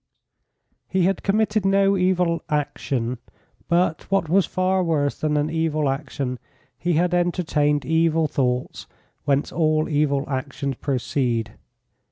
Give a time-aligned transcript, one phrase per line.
[0.89, 3.19] He had committed no evil action,
[3.67, 6.39] but, what was far worse than an evil action,
[6.79, 8.87] he had entertained evil thoughts
[9.25, 11.53] whence all evil actions proceed.